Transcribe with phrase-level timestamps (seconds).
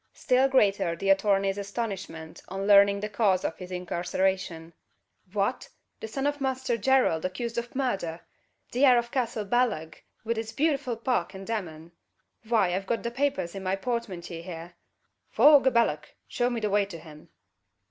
[0.13, 4.73] Still greater the attorney's astonishment on learning the cause of his incarceration.
[5.31, 5.69] "Fwhat!
[5.99, 8.19] the son of a Munsther Gerald accused of murdher!
[8.71, 11.91] The heir of Castle Ballagh, wid its bewtiful park and demesne.
[12.43, 14.73] Fwy, I've got the papers in my portmantyee here.
[15.29, 16.05] Faugh a ballagh!
[16.27, 17.29] Show me the way to him!"